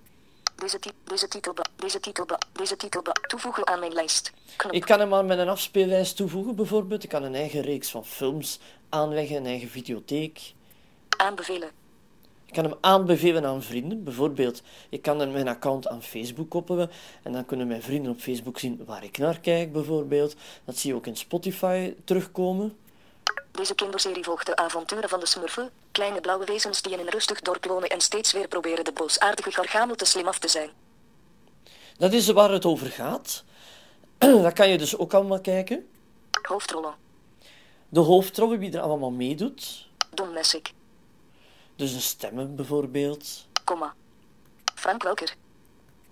Deze, 0.57 0.79
ti- 0.79 0.91
deze 1.05 1.29
titel 1.29 1.55
deze 1.77 2.01
titel 2.01 2.27
deze 2.53 2.77
titel 2.77 3.03
toevoegen 3.27 3.67
aan 3.67 3.79
mijn 3.81 3.93
lijst. 3.93 4.33
Knop. 4.57 4.73
Ik 4.73 4.83
kan 4.83 5.01
hem 5.01 5.15
aan 5.15 5.27
met 5.27 5.39
een 5.39 5.49
afspeellijst 5.49 6.17
toevoegen, 6.17 6.57
bijvoorbeeld. 6.57 7.03
Ik 7.03 7.09
kan 7.09 7.23
een 7.23 7.35
eigen 7.35 7.61
reeks 7.61 7.91
van 7.91 8.05
films 8.05 8.59
aanleggen, 8.89 9.37
een 9.37 9.47
eigen 9.47 9.69
videotheek. 9.69 10.41
Aanbevelen. 11.17 11.71
Ik 12.55 12.63
kan 12.63 12.71
hem 12.71 12.79
aanbevelen 12.81 13.45
aan 13.45 13.63
vrienden. 13.63 14.05
Bijvoorbeeld, 14.05 14.63
ik 14.89 15.03
kan 15.03 15.21
er 15.21 15.29
mijn 15.29 15.49
account 15.49 15.89
aan 15.89 16.03
Facebook 16.03 16.51
koppelen. 16.51 16.91
En 17.23 17.33
dan 17.33 17.47
kunnen 17.47 17.67
mijn 17.67 17.83
vrienden 17.83 18.13
op 18.13 18.21
Facebook 18.21 18.59
zien 18.59 18.83
waar 18.87 19.05
ik 19.05 19.19
naar 19.19 19.41
kijk, 19.41 19.73
bijvoorbeeld. 19.73 20.35
Dat 20.65 20.77
zie 20.77 20.91
je 20.91 20.97
ook 20.97 21.07
in 21.07 21.17
Spotify 21.17 21.95
terugkomen. 22.05 22.77
Deze 23.51 23.75
kinderserie 23.75 24.25
volgt 24.25 24.47
de 24.47 24.57
avonturen 24.57 25.09
van 25.09 25.21
de 25.21 25.27
smurfen, 25.27 25.71
kleine 25.93 26.21
blauwe 26.21 26.45
wezens 26.45 26.83
die 26.83 26.93
in 26.93 26.99
een 26.99 27.09
rustig 27.09 27.41
dorp 27.41 27.67
wonen 27.67 27.89
en 27.89 28.01
steeds 28.01 28.33
weer 28.33 28.49
proberen 28.49 28.85
de 28.85 28.93
boosaardige 28.93 29.51
gargamel 29.51 29.95
te 29.95 30.05
slim 30.05 30.27
af 30.27 30.39
te 30.39 30.49
zijn. 30.49 30.71
Dat 31.97 32.13
is 32.13 32.29
waar 32.29 32.51
het 32.51 32.65
over 32.65 32.87
gaat. 32.87 33.45
Dat 34.19 34.53
kan 34.53 34.69
je 34.69 34.79
dus 34.79 34.97
ook 34.97 35.15
allemaal 35.15 35.41
kijken. 35.41 35.89
Hoofdrollen. 36.43 36.95
De 37.89 38.01
hoofdrollen, 38.01 38.59
wie 38.59 38.73
er 38.73 38.81
allemaal 38.81 39.11
meedoet. 39.11 39.89
Don 40.11 40.33
Messick, 40.33 40.73
Dus 41.77 41.93
een 41.93 42.01
stemmen 42.01 42.57
bijvoorbeeld. 42.57 43.47
comma. 43.65 43.95
Frank 44.75 45.03
Welker. 45.03 45.35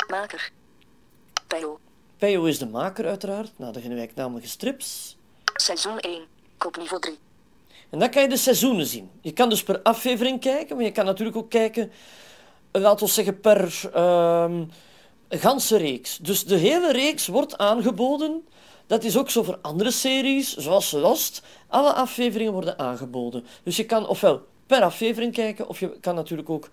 Maker. 0.09 0.51
Peyo. 1.47 1.79
Peyo 2.19 2.45
is 2.45 2.59
de 2.59 2.67
maker 2.67 3.07
uiteraard, 3.07 3.51
na 3.57 3.71
de 3.71 3.81
gelijknamige 3.81 4.49
strips. 4.49 5.17
Seizoen 5.55 5.99
1. 5.99 6.23
Koopniveau 6.57 7.01
3. 7.01 7.19
En 7.91 7.99
dan 7.99 8.11
kan 8.11 8.23
je 8.23 8.29
de 8.29 8.37
seizoenen 8.37 8.87
zien. 8.87 9.11
Je 9.21 9.33
kan 9.33 9.49
dus 9.49 9.63
per 9.63 9.83
aflevering 9.83 10.41
kijken, 10.41 10.77
maar 10.77 10.85
je 10.85 10.93
kan 10.93 11.05
natuurlijk 11.05 11.37
ook 11.37 11.51
kijken, 11.51 11.93
eh, 12.71 12.83
laten 12.83 13.07
we 13.07 13.13
zeggen, 13.13 13.41
per 13.41 13.91
ehm 13.93 14.65
ganse 15.39 15.77
reeks. 15.77 16.19
Dus 16.19 16.45
de 16.45 16.57
hele 16.57 16.93
reeks 16.93 17.27
wordt 17.27 17.59
aangeboden. 17.59 18.47
Dat 18.87 19.05
is 19.05 19.17
ook 19.17 19.31
zo 19.31 19.43
voor 19.43 19.59
andere 19.63 19.91
series, 19.91 20.57
zoals 20.57 20.91
Lost. 20.91 21.43
Alle 21.69 21.93
afleveringen 21.93 22.53
worden 22.53 22.79
aangeboden. 22.79 23.45
Dus 23.63 23.77
je 23.77 23.87
kan 23.87 24.07
ofwel 24.07 24.47
per 24.73 24.83
aflevering 24.83 25.33
kijken, 25.33 25.69
of 25.69 25.81
je 25.81 26.01
kan 26.01 26.15
natuurlijk 26.15 26.51
ook 26.51 26.71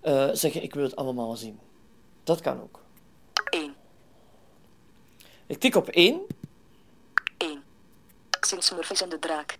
eh, 0.00 0.28
zeggen, 0.32 0.62
ik 0.62 0.74
wil 0.74 0.82
het 0.82 0.96
allemaal 0.96 1.36
zien. 1.36 1.60
Dat 2.24 2.40
kan 2.40 2.62
ook. 2.62 2.80
1. 3.50 3.74
Ik 5.46 5.60
tik 5.60 5.74
op 5.74 5.88
1. 5.88 6.20
1. 7.36 7.62
Sint 8.40 8.64
Smurfs 8.64 9.02
en 9.02 9.08
de 9.08 9.18
draak. 9.18 9.58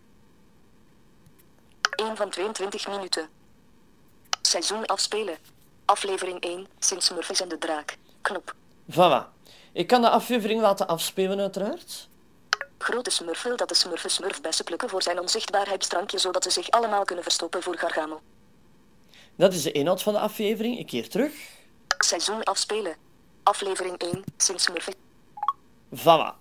1 1.97 2.17
van 2.17 2.31
22 2.31 2.89
minuten. 2.89 3.29
Seizoen 4.43 4.87
afspelen. 4.87 5.37
Aflevering 5.85 6.41
1. 6.41 6.67
Sint 6.79 7.03
Smurfs 7.03 7.41
en 7.41 7.49
de 7.49 7.59
draak. 7.59 7.97
Knop. 8.21 8.55
Voilà. 8.91 9.35
Ik 9.73 9.87
kan 9.87 10.01
de 10.01 10.11
aflevering 10.11 10.61
laten 10.61 10.89
afspelen, 10.89 11.41
uiteraard. 11.41 12.09
Grote 12.79 13.11
smurf 13.11 13.43
wil 13.43 13.57
dat 13.57 13.69
de 13.69 13.75
smurfen 13.75 14.11
smurfbessen 14.11 14.65
plukken 14.65 14.89
voor 14.89 15.03
zijn 15.03 15.21
onzichtbaarheidsdrankje 15.21 16.19
zodat 16.19 16.43
ze 16.43 16.51
zich 16.51 16.71
allemaal 16.71 17.05
kunnen 17.05 17.25
verstoppen 17.25 17.63
voor 17.63 17.79
Gargamel. 17.79 18.21
Dat 19.37 19.53
is 19.53 19.63
de 19.63 19.73
inhoud 19.73 20.03
van 20.03 20.13
de 20.13 20.19
aflevering. 20.19 20.79
Ik 20.79 20.87
keer 20.87 21.09
terug. 21.09 21.33
Seizoen 21.99 22.45
afspelen. 22.45 22.97
Aflevering 23.43 23.99
1. 23.99 24.25
Sint 24.37 24.61
Smurfen. 24.61 24.95
Voilà. 25.95 26.35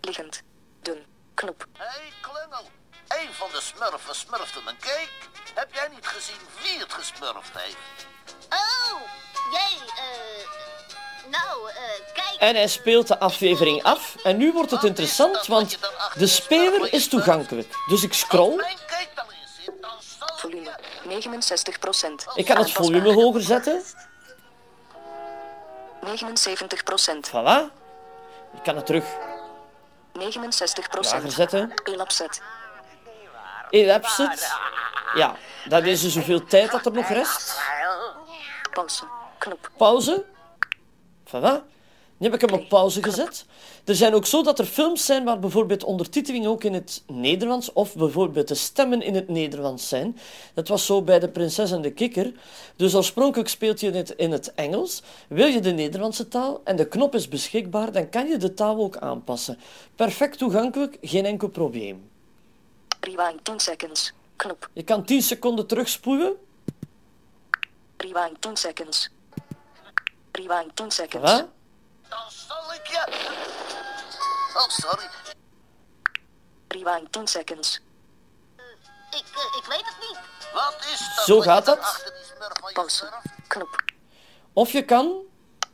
Liggend. 0.00 0.42
Dun. 0.82 0.98
Knop. 1.34 1.66
Hé, 1.72 1.84
hey, 1.84 2.12
klungel. 2.20 2.64
Een 3.08 3.32
van 3.32 3.48
de 3.52 3.60
smurfen 3.60 4.14
smurfde 4.14 4.60
mijn 4.64 4.76
cake. 4.76 5.08
Heb 5.54 5.74
jij 5.74 5.88
niet 5.88 6.06
gezien 6.06 6.40
wie 6.62 6.78
het 6.78 6.92
gesmurfd 6.92 7.52
heeft? 7.52 8.06
Oh, 8.48 9.00
jij, 9.52 9.76
eh. 9.96 10.29
Nou, 11.30 11.70
eh, 11.70 11.74
kijk. 12.12 12.36
En 12.38 12.54
hij 12.54 12.68
speelt 12.68 13.08
de 13.08 13.18
aflevering 13.18 13.82
af. 13.82 14.16
En 14.22 14.36
nu 14.36 14.52
wordt 14.52 14.70
het 14.70 14.84
interessant, 14.84 15.46
want 15.46 15.78
de 16.14 16.26
speler 16.26 16.92
is 16.92 17.08
toegankelijk. 17.08 17.74
Dus 17.86 18.02
ik 18.02 18.12
scroll. 18.12 18.64
Volume. 20.36 20.70
69 21.04 21.78
procent. 21.78 22.26
Ik 22.34 22.44
kan 22.44 22.56
het 22.56 22.72
volume 22.72 23.12
hoger 23.12 23.42
zetten. 23.42 23.82
79 26.00 26.82
procent. 26.82 27.28
Voilà. 27.28 27.78
Ik 28.54 28.62
kan 28.62 28.76
het 28.76 28.86
terug 28.86 29.04
69 30.12 30.84
lager 30.84 31.00
procent. 31.00 31.32
zetten. 31.32 31.72
Elapset. 31.84 32.42
elapsed. 33.70 34.52
Ja, 35.14 35.36
dat 35.64 35.84
is 35.84 36.00
dus 36.00 36.14
hoeveel 36.14 36.44
tijd 36.44 36.70
dat 36.70 36.86
er 36.86 36.92
nog 36.92 37.08
rest. 37.08 37.60
Pauze. 38.72 39.04
Knop. 39.38 39.70
Pauze. 39.76 40.24
Voilà. 41.30 41.78
Nu 42.20 42.26
heb 42.26 42.42
ik 42.42 42.50
hem 42.50 42.60
op 42.60 42.68
pauze 42.68 43.02
gezet. 43.02 43.44
Er 43.84 43.94
zijn 43.94 44.14
ook 44.14 44.26
zo 44.26 44.42
dat 44.42 44.58
er 44.58 44.64
films 44.64 45.04
zijn 45.04 45.24
waar 45.24 45.38
bijvoorbeeld 45.38 45.84
ondertiteling 45.84 46.46
ook 46.46 46.64
in 46.64 46.74
het 46.74 47.02
Nederlands 47.06 47.72
of 47.72 47.94
bijvoorbeeld 47.94 48.48
de 48.48 48.54
stemmen 48.54 49.02
in 49.02 49.14
het 49.14 49.28
Nederlands 49.28 49.88
zijn. 49.88 50.18
Dat 50.54 50.68
was 50.68 50.86
zo 50.86 51.02
bij 51.02 51.18
De 51.18 51.28
Prinses 51.28 51.70
en 51.70 51.82
de 51.82 51.92
Kikker. 51.92 52.32
Dus 52.76 52.94
oorspronkelijk 52.94 53.48
speelt 53.48 53.80
je 53.80 53.90
het 53.90 54.10
in 54.10 54.32
het 54.32 54.54
Engels. 54.54 55.02
Wil 55.28 55.46
je 55.46 55.60
de 55.60 55.70
Nederlandse 55.70 56.28
taal 56.28 56.60
en 56.64 56.76
de 56.76 56.88
knop 56.88 57.14
is 57.14 57.28
beschikbaar, 57.28 57.92
dan 57.92 58.08
kan 58.08 58.28
je 58.28 58.36
de 58.36 58.54
taal 58.54 58.76
ook 58.76 58.96
aanpassen. 58.96 59.58
Perfect 59.96 60.38
toegankelijk, 60.38 60.96
geen 61.02 61.24
enkel 61.24 61.48
probleem. 61.48 62.10
Rewind 63.00 63.44
10 63.44 63.60
seconds. 63.60 64.12
Knop. 64.36 64.68
Je 64.72 64.82
kan 64.82 65.04
10 65.04 65.22
seconden 65.22 65.66
terugspoelen. 65.66 66.32
Rewind 67.96 68.40
10 68.40 68.56
seconds. 68.56 69.10
Rewind 70.32 70.76
10 70.76 70.90
seconds. 70.90 71.30
Voilà. 71.32 71.46
Dan 72.08 72.30
zal 72.30 72.74
ik 72.74 72.86
je... 72.86 73.04
Oh, 74.56 74.68
sorry. 74.68 75.04
Rewind 76.68 77.12
10 77.12 77.26
seconds. 77.26 77.80
Ik, 79.10 79.24
eh, 79.34 79.58
ik 79.58 79.64
weet 79.68 79.84
het 79.84 79.96
niet. 80.08 80.18
Wat 80.52 80.76
is 80.92 80.98
dat? 81.16 81.24
Zo 81.24 81.34
wat 81.36 81.44
gaat 81.44 81.64
dat. 81.64 82.04
Pauze. 82.72 83.08
Knop. 83.46 83.84
Of 84.52 84.72
je 84.72 84.84
kan 84.84 85.12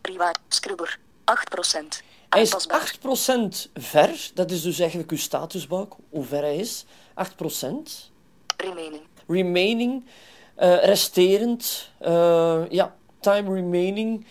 Rewind. 0.02 0.38
Scrubber. 0.48 0.98
8%. 1.24 2.02
Hij 2.28 2.40
is 2.42 2.52
Aanpasbaar. 2.54 2.80
8% 2.80 3.68
ver. 3.74 4.30
Dat 4.34 4.50
is 4.50 4.62
dus 4.62 4.78
eigenlijk 4.78 5.10
uw 5.10 5.16
statusbalk, 5.18 5.96
hoe 6.10 6.24
ver 6.24 6.40
hij 6.40 6.56
is. 6.56 6.84
8%. 7.14 8.10
Remaining. 8.56 9.02
Remaining, 9.26 10.06
eh, 10.54 10.84
resterend. 10.84 11.90
eh, 11.98 12.70
ja, 12.70 12.94
time 13.20 13.54
remaining, 13.54 14.26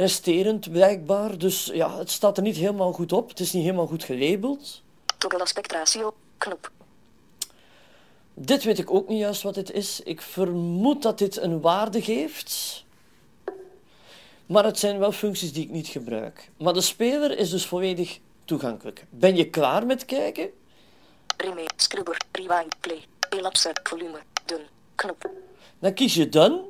resterend 0.00 0.70
blijkbaar. 0.70 1.38
Dus 1.38 1.70
ja, 1.72 1.98
het 1.98 2.10
staat 2.10 2.36
er 2.36 2.42
niet 2.42 2.56
helemaal 2.56 2.92
goed 2.92 3.12
op. 3.12 3.28
Het 3.28 3.40
is 3.40 3.52
niet 3.52 3.62
helemaal 3.62 3.86
goed 3.86 4.04
gelabeld. 4.04 4.82
Toggle 5.18 5.40
aspect 5.40 5.72
ratio. 5.72 6.14
Knop. 6.38 6.70
Dit 8.34 8.64
weet 8.64 8.78
ik 8.78 8.90
ook 8.90 9.08
niet 9.08 9.18
juist 9.18 9.42
wat 9.42 9.54
dit 9.54 9.70
is. 9.70 10.00
Ik 10.00 10.20
vermoed 10.20 11.02
dat 11.02 11.18
dit 11.18 11.36
een 11.36 11.60
waarde 11.60 12.02
geeft. 12.02 12.84
Maar 14.46 14.64
het 14.64 14.78
zijn 14.78 14.98
wel 14.98 15.12
functies 15.12 15.52
die 15.52 15.64
ik 15.64 15.70
niet 15.70 15.88
gebruik. 15.88 16.50
Maar 16.56 16.72
de 16.72 16.80
speler 16.80 17.38
is 17.38 17.50
dus 17.50 17.66
volledig 17.66 18.18
toegankelijk. 18.44 19.06
Ben 19.10 19.36
je 19.36 19.50
klaar 19.50 19.86
met 19.86 20.04
kijken? 20.04 20.50
Remain. 21.36 21.68
Scrubber. 21.76 22.16
Rewind. 22.32 22.80
Play. 22.80 23.04
Elapse. 23.28 23.70
Volume. 23.82 24.18
Dun. 24.44 24.60
Knop. 24.94 25.30
Dan 25.78 25.94
kies 25.94 26.14
je 26.14 26.28
Done. 26.28 26.69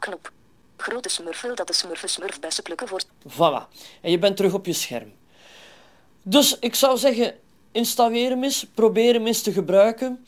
Knop. 0.00 0.32
Grote 0.76 1.08
smurf 1.08 1.40
dat 1.54 1.66
de 1.66 1.72
smurfen 1.72 2.08
smurf 2.08 2.40
bessen 2.40 2.62
plukken 2.62 2.88
voor... 2.88 3.02
Voilà. 3.28 3.68
En 4.00 4.10
je 4.10 4.18
bent 4.18 4.36
terug 4.36 4.54
op 4.54 4.66
je 4.66 4.72
scherm. 4.72 5.12
Dus 6.22 6.58
ik 6.58 6.74
zou 6.74 6.98
zeggen, 6.98 7.34
installeer 7.72 8.30
hem 8.30 8.44
eens, 8.44 8.66
probeer 8.74 9.14
hem 9.14 9.26
eens 9.26 9.42
te 9.42 9.52
gebruiken. 9.52 10.24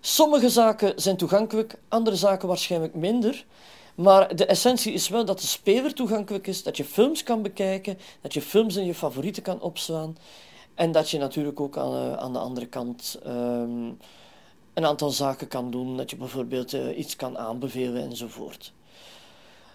Sommige 0.00 0.48
zaken 0.48 0.92
zijn 0.96 1.16
toegankelijk, 1.16 1.74
andere 1.88 2.16
zaken 2.16 2.48
waarschijnlijk 2.48 2.94
minder. 2.94 3.44
Maar 3.94 4.36
de 4.36 4.46
essentie 4.46 4.92
is 4.92 5.08
wel 5.08 5.24
dat 5.24 5.40
de 5.40 5.46
speler 5.46 5.94
toegankelijk 5.94 6.46
is, 6.46 6.62
dat 6.62 6.76
je 6.76 6.84
films 6.84 7.22
kan 7.22 7.42
bekijken, 7.42 7.98
dat 8.20 8.34
je 8.34 8.42
films 8.42 8.76
in 8.76 8.86
je 8.86 8.94
favorieten 8.94 9.42
kan 9.42 9.60
opslaan. 9.60 10.16
En 10.74 10.92
dat 10.92 11.10
je 11.10 11.18
natuurlijk 11.18 11.60
ook 11.60 11.76
aan, 11.76 11.94
eh, 11.94 12.16
aan 12.16 12.32
de 12.32 12.38
andere 12.38 12.66
kant 12.66 13.18
ehm, 13.24 13.86
een 14.74 14.86
aantal 14.86 15.10
zaken 15.10 15.48
kan 15.48 15.70
doen. 15.70 15.96
Dat 15.96 16.10
je 16.10 16.16
bijvoorbeeld 16.16 16.72
eh, 16.72 16.98
iets 16.98 17.16
kan 17.16 17.38
aanbevelen 17.38 18.02
enzovoort. 18.02 18.72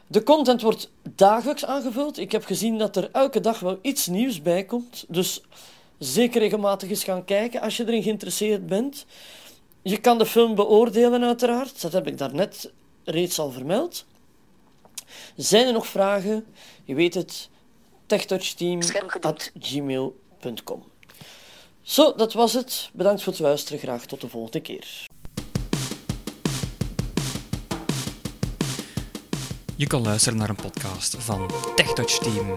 De 0.08 0.24
content 0.24 0.62
wordt 0.62 0.92
dagelijks 1.16 1.66
aangevuld. 1.66 2.18
Ik 2.18 2.32
heb 2.32 2.46
gezien 2.46 2.78
dat 2.78 2.96
er 2.96 3.10
elke 3.12 3.40
dag 3.40 3.60
wel 3.60 3.80
iets 3.82 4.08
nieuws 4.08 4.42
bij 4.42 4.64
komt. 4.64 5.06
Dus 5.08 5.42
zeker 5.98 6.42
regelmatig 6.42 6.90
eens 6.90 7.04
gaan 7.04 7.26
kijken 7.26 7.62
als 7.62 7.78
je 7.78 7.88
erin 7.88 8.04
geïnteresseerd 8.04 8.68
bent. 8.68 9.06
Je 9.82 9.98
kan 9.98 10.18
de 10.18 10.26
film 10.26 10.56
beoordelen 10.56 11.24
uiteraard. 11.24 11.82
Dat 11.82 11.94
heb 11.94 12.08
ik 12.08 12.18
daarnet 12.18 12.72
reeds 13.04 13.40
al 13.40 13.52
vermeld. 13.52 14.06
Zijn 15.36 15.68
er 15.68 15.74
nog 15.74 15.88
vragen? 15.88 16.46
Je 16.84 16.96
weet 16.96 17.14
het. 17.14 17.50
techtouchteam.gmail.com 18.06 20.84
Zo, 21.82 22.14
dat 22.16 22.34
was 22.34 22.54
het. 22.54 22.90
Bedankt 22.94 23.24
voor 23.24 23.34
het 23.34 23.42
luisteren. 23.42 23.80
Graag 23.80 24.06
tot 24.06 24.22
de 24.22 24.30
volgende 24.30 24.62
keer. 24.62 25.06
Je 29.76 29.88
kan 29.88 30.02
luisteren 30.02 30.38
naar 30.38 30.50
een 30.50 30.56
podcast 30.56 31.16
van 31.20 31.52
TechTouch 31.76 32.18
Team. 32.18 32.54